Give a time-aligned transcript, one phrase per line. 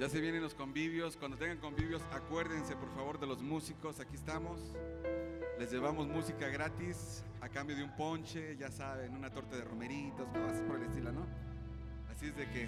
[0.00, 1.18] Ya se vienen los convivios.
[1.18, 4.00] Cuando tengan convivios, acuérdense por favor de los músicos.
[4.00, 4.58] Aquí estamos.
[5.58, 10.26] Les llevamos música gratis a cambio de un ponche, ya saben, una torta de romeritos,
[10.28, 11.26] cosas por el estilo, ¿no?
[12.10, 12.66] Así es de que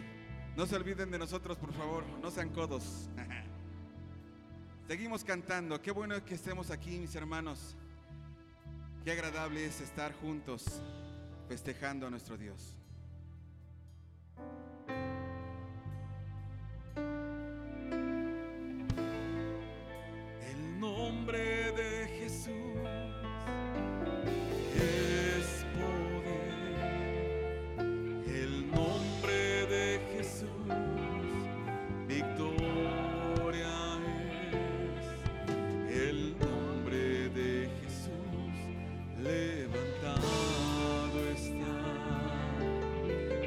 [0.59, 2.05] no se olviden de nosotros, por favor.
[2.21, 3.09] No sean codos.
[4.87, 5.81] Seguimos cantando.
[5.81, 7.77] Qué bueno que estemos aquí, mis hermanos.
[9.05, 10.83] Qué agradable es estar juntos
[11.49, 12.77] festejando a nuestro Dios.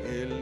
[0.06, 0.35] el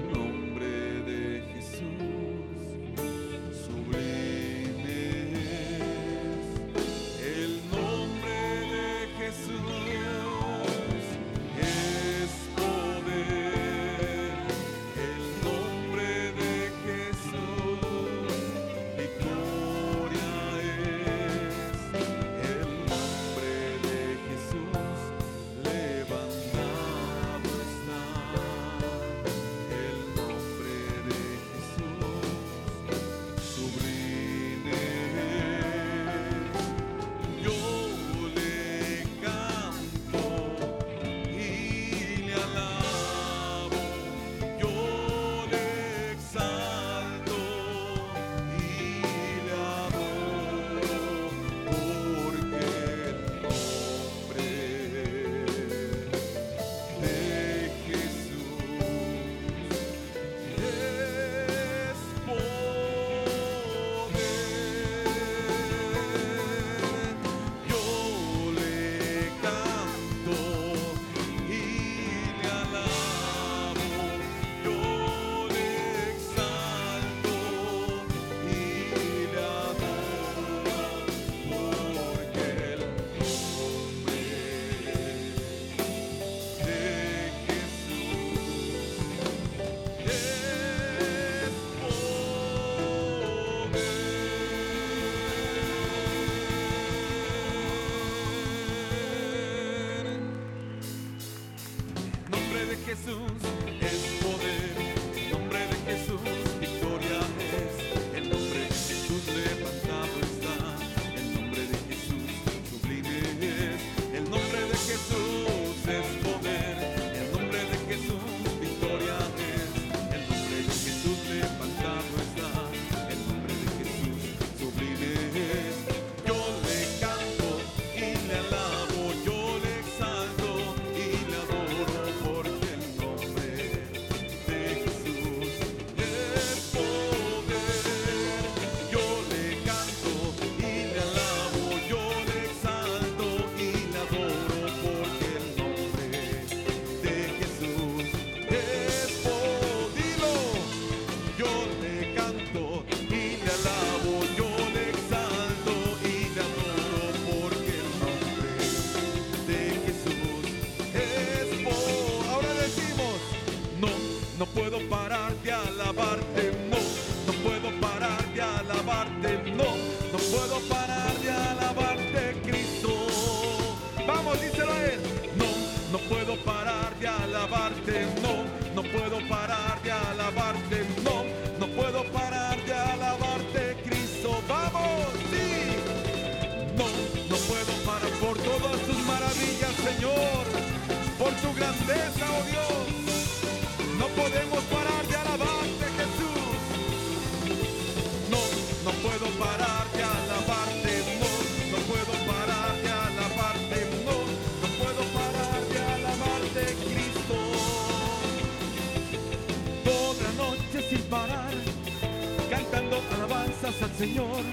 [212.49, 214.43] cantando alabanzas al Señor,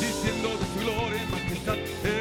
[0.00, 2.17] diciendo de su gloria y majestad.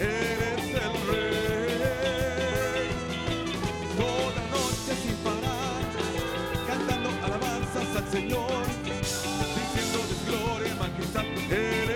[0.00, 2.88] eres el rey.
[3.96, 5.82] Toda noche sin parar,
[6.66, 8.64] cantando alabanzas al Señor,
[9.56, 11.95] diciéndoles gloria, majestad, eres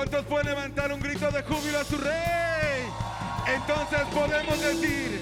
[0.00, 2.88] ¿Cuántos pueden levantar un grito de júbilo a su rey?
[3.46, 5.20] Entonces podemos decir,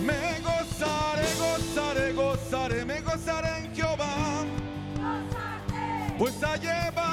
[0.00, 4.44] me gozaré, gozaré, gozaré, me gozaré en Jehová.
[6.16, 7.03] Pues ha llevado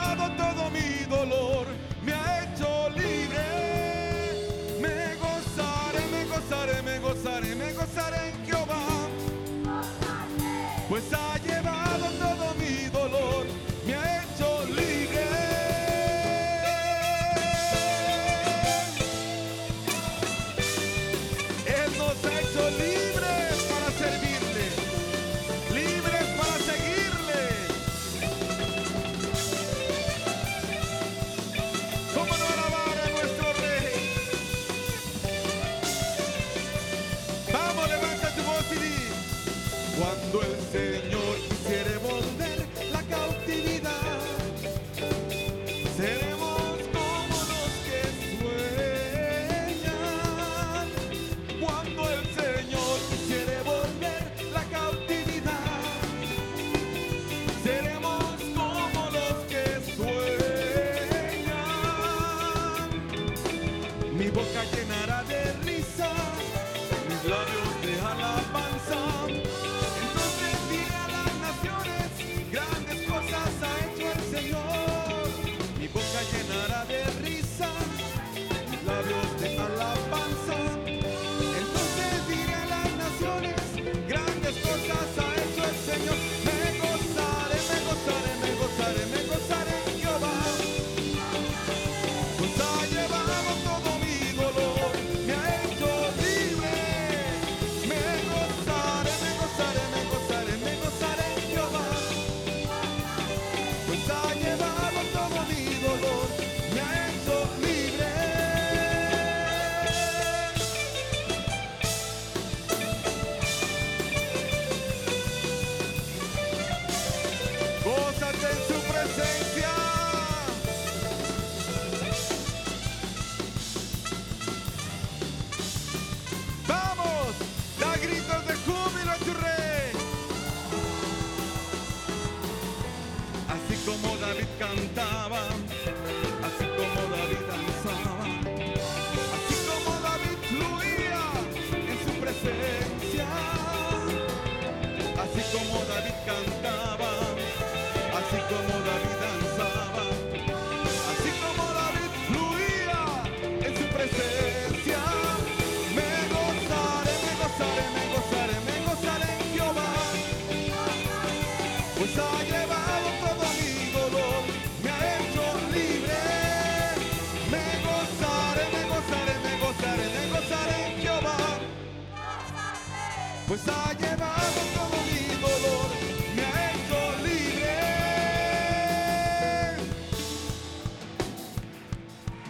[173.51, 175.89] pues ha llevado todo mi dolor,
[176.37, 177.75] me ha hecho libre.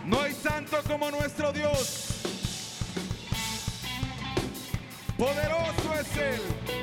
[0.05, 2.21] No hay santo como nuestro Dios,
[5.17, 6.80] poderoso es Él.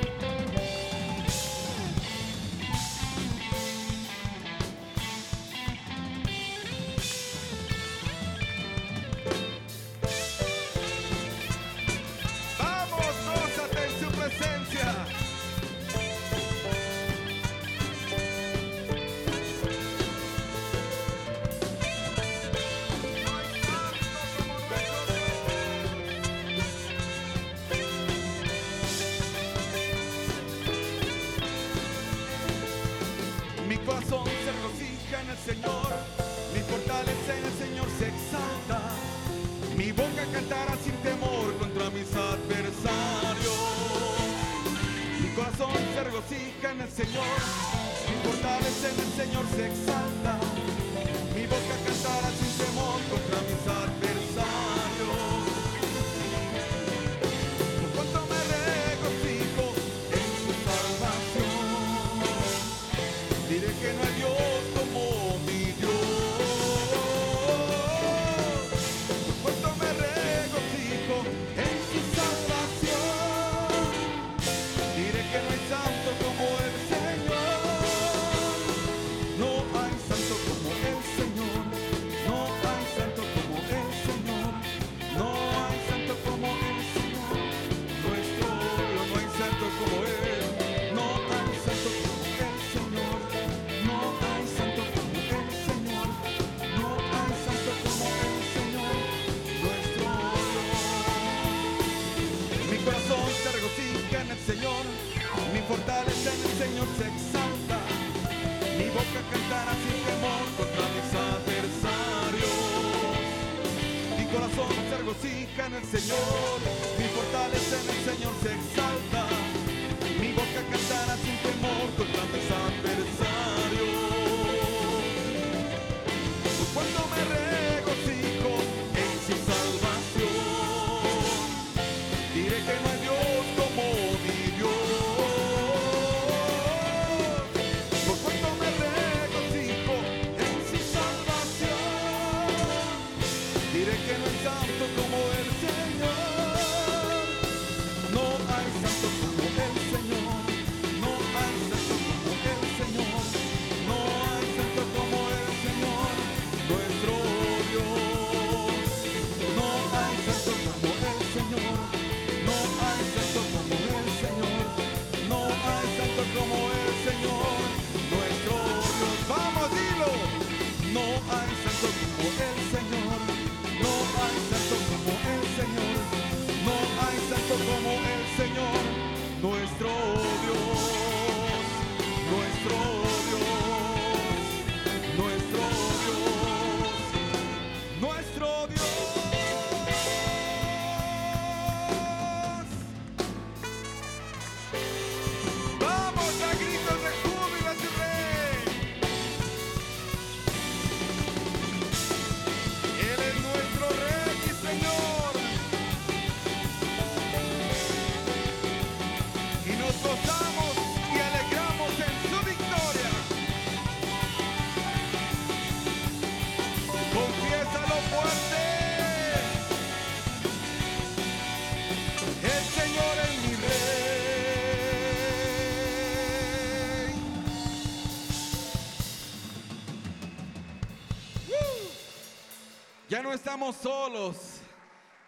[233.29, 234.59] No estamos solos.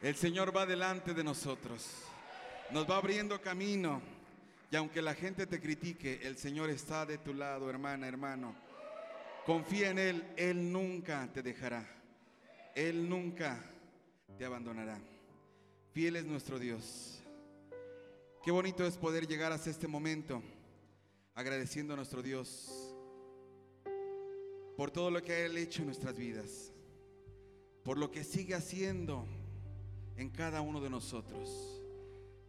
[0.01, 1.87] El Señor va delante de nosotros.
[2.71, 4.01] Nos va abriendo camino.
[4.71, 8.55] Y aunque la gente te critique, el Señor está de tu lado, hermana, hermano.
[9.45, 10.33] Confía en Él.
[10.35, 11.87] Él nunca te dejará.
[12.73, 13.63] Él nunca
[14.35, 14.97] te abandonará.
[15.93, 17.21] Fiel es nuestro Dios.
[18.43, 20.41] Qué bonito es poder llegar hasta este momento
[21.35, 22.95] agradeciendo a nuestro Dios
[24.75, 26.71] por todo lo que Él ha hecho en nuestras vidas,
[27.83, 29.25] por lo que sigue haciendo
[30.17, 31.81] en cada uno de nosotros.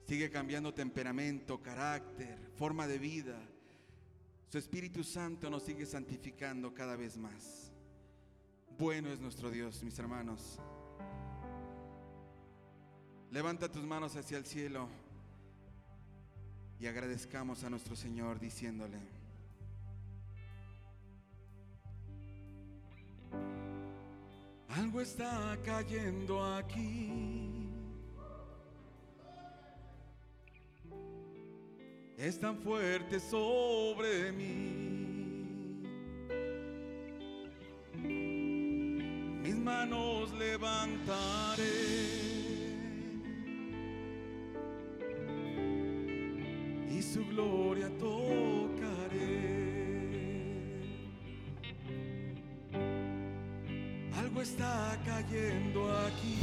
[0.06, 3.38] Sigue cambiando temperamento, carácter, forma de vida.
[4.48, 7.72] Su Espíritu Santo nos sigue santificando cada vez más.
[8.78, 10.58] Bueno es nuestro Dios, mis hermanos.
[13.30, 14.88] Levanta tus manos hacia el cielo
[16.78, 18.98] y agradezcamos a nuestro Señor diciéndole,
[24.74, 27.68] algo está cayendo aquí.
[32.16, 35.82] Es tan fuerte sobre mí.
[39.42, 42.21] Mis manos levantaré.
[55.22, 56.38] Cayendo aquí.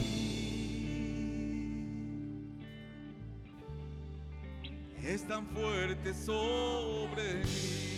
[5.04, 7.90] Es tan fuerte sobre mí.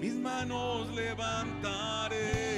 [0.00, 2.55] Mis manos levantaré.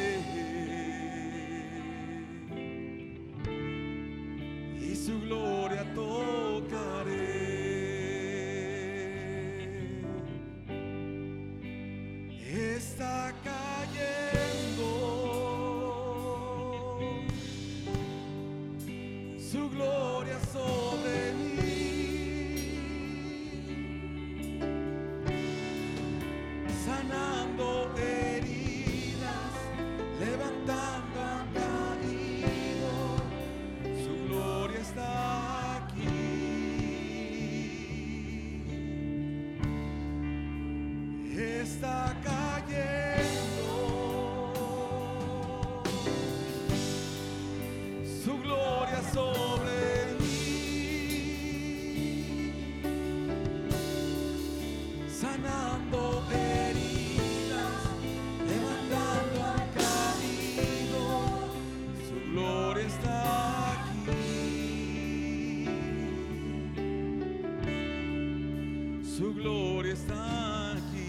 [69.89, 71.09] Gloria está aquí.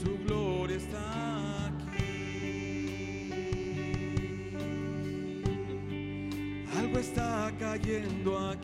[0.00, 2.04] Su gloria está aquí.
[6.78, 8.59] Algo está cayendo aquí.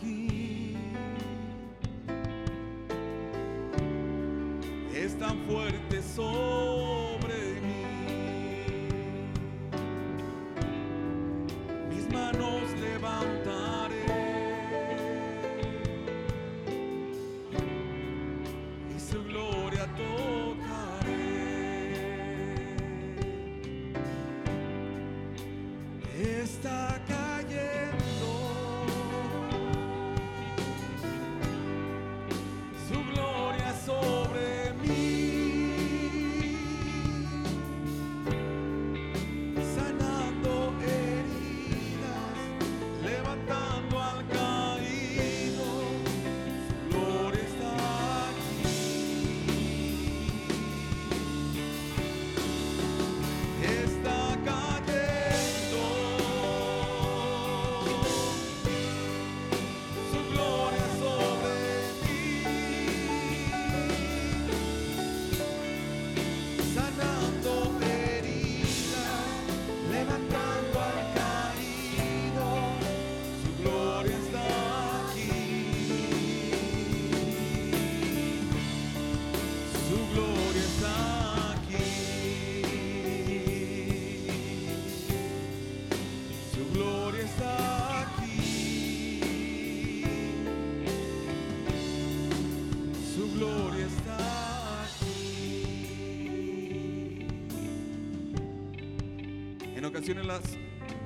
[100.14, 100.40] Los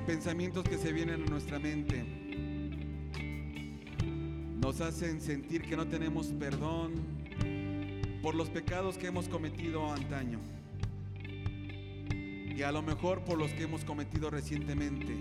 [0.05, 2.05] pensamientos que se vienen a nuestra mente
[4.59, 6.93] nos hacen sentir que no tenemos perdón
[8.21, 10.39] por los pecados que hemos cometido antaño
[12.13, 15.13] y a lo mejor por los que hemos cometido recientemente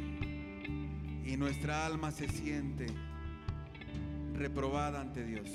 [1.24, 2.84] y nuestra alma se siente
[4.34, 5.48] reprobada ante Dios.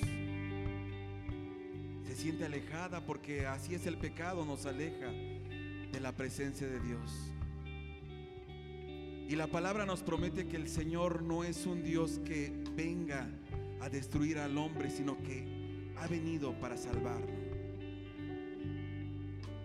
[2.07, 7.35] Se siente alejada porque así es el pecado, nos aleja de la presencia de Dios.
[9.27, 13.27] Y la palabra nos promete que el Señor no es un Dios que venga
[13.81, 17.45] a destruir al hombre, sino que ha venido para salvarlo.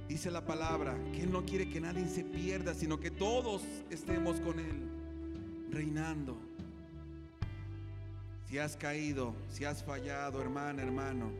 [0.09, 4.40] Dice la palabra que Él no quiere que nadie se pierda, sino que todos estemos
[4.40, 4.88] con Él,
[5.70, 6.37] reinando.
[8.46, 11.31] Si has caído, si has fallado, hermana, hermano,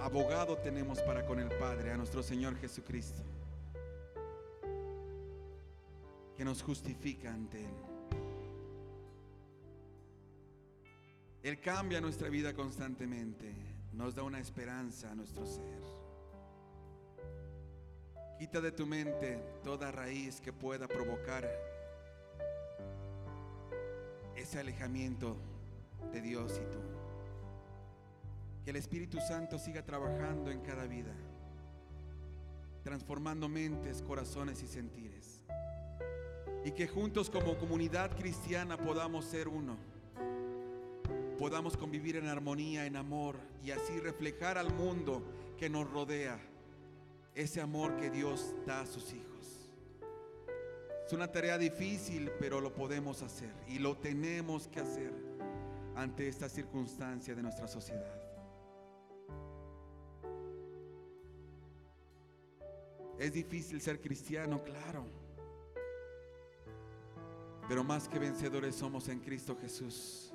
[0.00, 3.22] abogado tenemos para con el Padre, a nuestro Señor Jesucristo,
[6.36, 7.74] que nos justifica ante Él.
[11.42, 13.52] Él cambia nuestra vida constantemente,
[13.92, 15.82] nos da una esperanza a nuestro ser.
[18.38, 21.48] Quita de tu mente toda raíz que pueda provocar
[24.36, 25.36] ese alejamiento
[26.12, 26.78] de Dios y tú.
[28.64, 31.12] Que el Espíritu Santo siga trabajando en cada vida,
[32.84, 35.42] transformando mentes, corazones y sentires.
[36.64, 39.76] Y que juntos como comunidad cristiana podamos ser uno.
[41.38, 45.22] Podamos convivir en armonía, en amor y así reflejar al mundo
[45.58, 46.38] que nos rodea
[47.34, 49.70] ese amor que Dios da a sus hijos.
[51.06, 55.12] Es una tarea difícil, pero lo podemos hacer y lo tenemos que hacer
[55.96, 58.18] ante esta circunstancia de nuestra sociedad.
[63.18, 65.04] Es difícil ser cristiano, claro.
[67.72, 70.30] Pero más que vencedores somos en Cristo Jesús.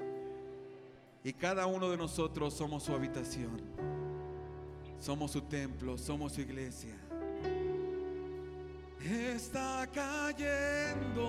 [1.24, 3.62] Y cada uno de nosotros somos su habitación.
[5.00, 6.96] Somos su templo, somos su iglesia.
[9.00, 11.28] Está cayendo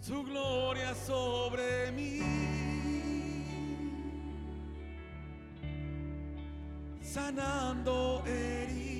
[0.00, 2.18] su gloria sobre mí,
[7.00, 8.93] sanando heridas,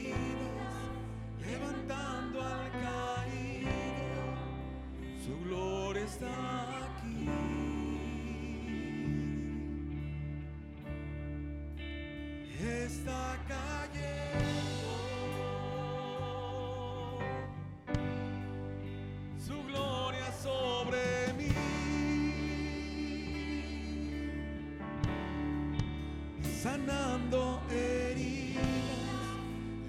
[26.86, 28.62] sanando heridas,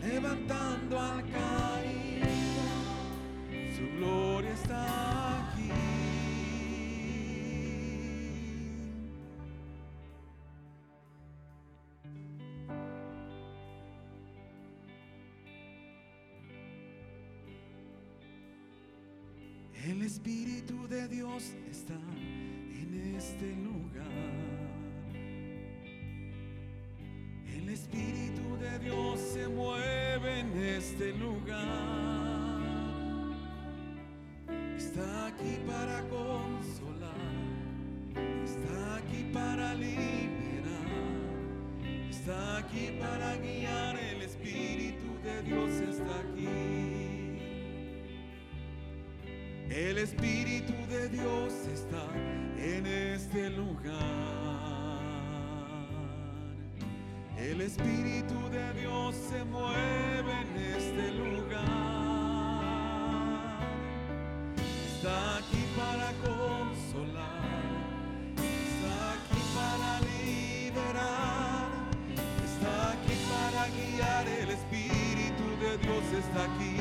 [0.01, 2.27] levantando al caído,
[3.75, 5.69] su gloria está aquí.
[19.85, 24.14] El Espíritu de Dios está en este lugar.
[30.95, 31.65] Este lugar.
[34.77, 37.11] Está aquí para consolar.
[38.45, 40.87] Está aquí para liberar.
[42.09, 43.99] Está aquí para guiar.
[43.99, 46.47] El Espíritu de Dios está aquí.
[49.69, 52.07] El Espíritu de Dios está
[52.57, 54.64] en este lugar.
[57.37, 61.65] El Espíritu de Dios se mueve en este lugar.
[64.95, 67.43] Está aquí para consolar.
[68.37, 71.67] Está aquí para liberar.
[72.45, 74.27] Está aquí para guiar.
[74.27, 76.74] El Espíritu de Dios está aquí.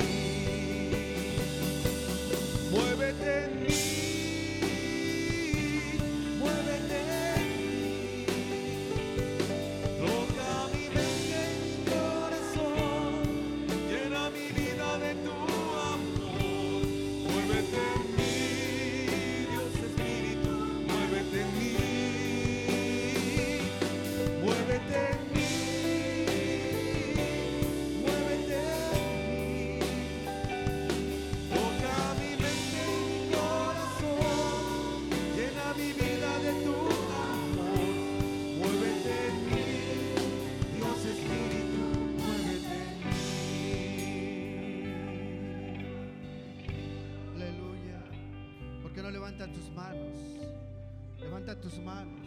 [51.20, 52.26] Levanta tus manos.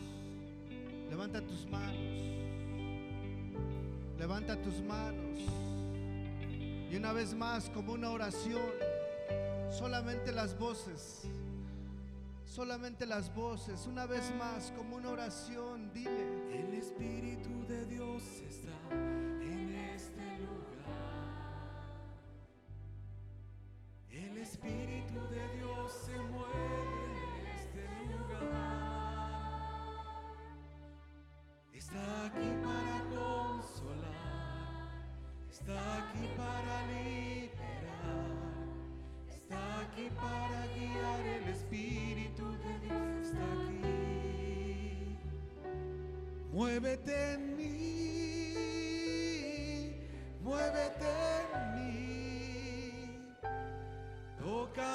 [1.10, 2.28] Levanta tus manos.
[4.18, 5.40] Levanta tus manos.
[6.92, 8.62] Y una vez más, como una oración,
[9.72, 11.24] solamente las voces.
[12.46, 13.88] Solamente las voces.
[13.88, 16.60] Una vez más, como una oración, dile.
[16.60, 17.86] El Espíritu de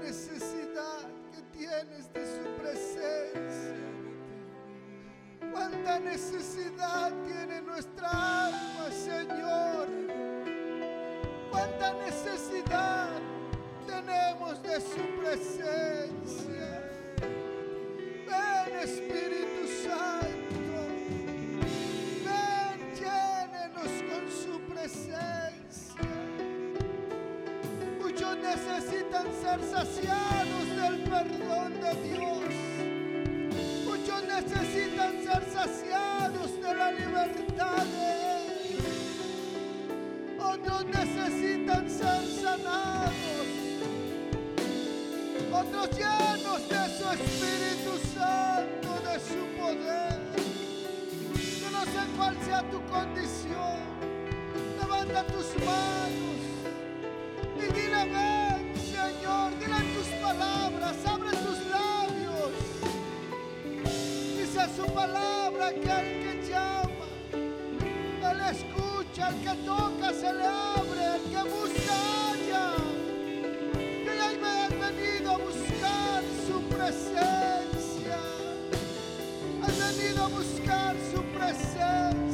[0.00, 0.39] Genesis
[29.64, 32.50] saciados del perdón de Dios.
[33.84, 38.78] Muchos necesitan ser saciados de la libertad de Él.
[40.38, 43.30] Otros necesitan ser sanados.
[45.52, 50.20] Otros llenos de su Espíritu Santo, de su poder.
[51.60, 53.80] Yo no sé cuál sea tu condición.
[54.80, 56.40] Levanta tus manos
[57.56, 58.06] y dile a
[61.06, 62.52] abre tus labios.
[64.36, 67.06] Dice su palabra aquel que llama.
[67.32, 71.94] Él escucha, al que toca se le abre, al que busca
[72.30, 72.74] halla.
[73.74, 78.18] Y hoy me han venido a buscar su presencia.
[79.62, 82.29] Han venido a buscar su presencia.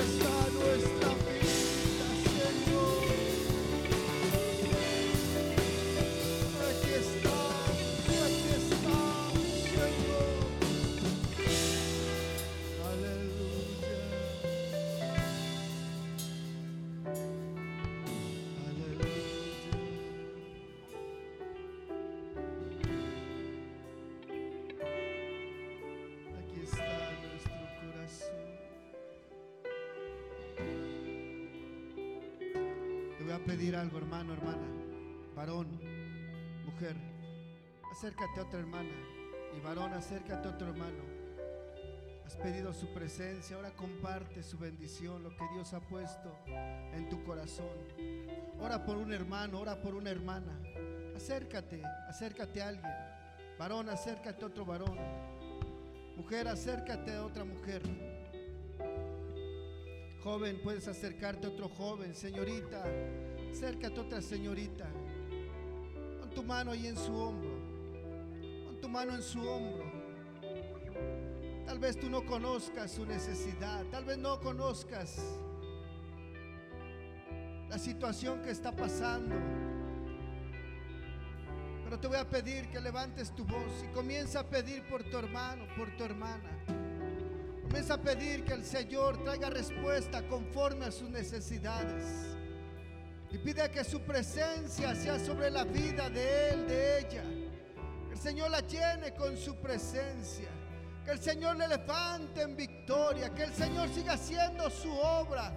[0.00, 0.29] Christmas.
[33.46, 34.66] pedir algo, hermano, hermana,
[35.34, 35.66] varón,
[36.64, 36.96] mujer.
[37.90, 38.90] Acércate a otra hermana
[39.56, 41.20] y varón, acércate a otro hermano.
[42.24, 47.22] Has pedido su presencia, ahora comparte su bendición, lo que Dios ha puesto en tu
[47.24, 47.66] corazón.
[48.60, 50.60] Ora por un hermano, ora por una hermana.
[51.16, 52.92] Acércate, acércate a alguien.
[53.58, 54.96] Varón, acércate a otro varón.
[56.16, 57.82] Mujer, acércate a otra mujer.
[60.22, 62.14] Joven, puedes acercarte a otro joven.
[62.14, 62.84] Señorita,
[63.50, 64.88] acércate a otra señorita.
[66.20, 67.50] Pon tu mano ahí en su hombro.
[68.64, 69.84] Pon tu mano en su hombro.
[71.66, 73.84] Tal vez tú no conozcas su necesidad.
[73.90, 75.20] Tal vez no conozcas
[77.68, 79.34] la situación que está pasando.
[81.84, 85.16] Pero te voy a pedir que levantes tu voz y comienza a pedir por tu
[85.16, 86.50] hermano, por tu hermana.
[87.62, 92.39] Comienza a pedir que el Señor traiga respuesta conforme a sus necesidades.
[93.32, 97.22] Y pide que su presencia sea sobre la vida de él, de ella.
[98.08, 100.48] Que el Señor la llene con su presencia.
[101.04, 103.32] Que el Señor le levante en victoria.
[103.32, 105.52] Que el Señor siga haciendo su obra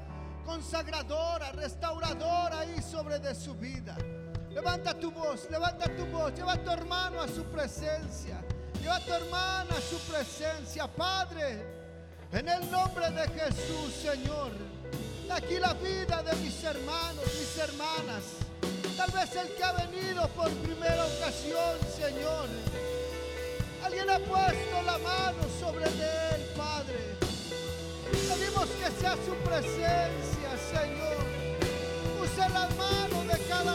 [0.46, 3.98] consagradora, restauradora ahí sobre de su vida.
[4.50, 6.34] Levanta tu voz, levanta tu voz.
[6.36, 8.40] Lleva a tu hermano a su presencia.
[8.80, 10.88] Lleva a tu hermana a su presencia.
[10.88, 11.82] Padre.
[12.32, 14.52] En el nombre de Jesús, Señor.
[15.36, 18.24] Aquí la vida de mis hermanos, mis hermanas.
[18.96, 22.48] Tal vez el que ha venido por primera ocasión, Señor.
[23.84, 27.18] Alguien ha puesto la mano sobre él, Padre.
[28.12, 31.26] Pedimos que sea su presencia, Señor.
[32.22, 33.73] Use las manos de cada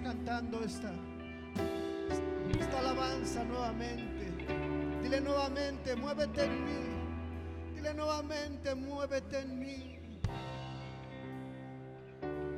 [0.00, 0.92] cantando esta,
[2.58, 4.32] esta alabanza nuevamente.
[5.02, 7.74] Dile nuevamente, muévete en mí.
[7.74, 9.98] Dile nuevamente, muévete en mí.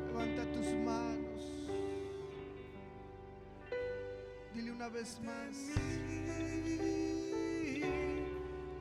[0.07, 1.43] Levanta tus manos.
[4.55, 5.57] Dile una vez más.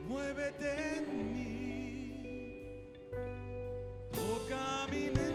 [0.08, 1.46] muévete en mí.
[4.12, 5.25] Toca mi